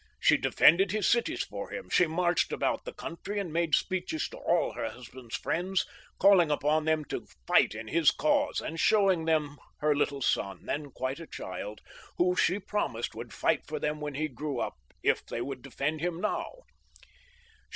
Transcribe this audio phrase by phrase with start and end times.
[0.19, 4.37] She defended his cities for hinfi; she marched about the country and made speeches to
[4.37, 5.85] all her husband's friends,
[6.17, 10.89] calling upon them to fight in his cause, and showing them her little son, then
[10.89, 11.81] quite a child,
[12.17, 16.01] who, she promised, should fight for them when he grew up, if they would defend
[16.01, 16.51] him now.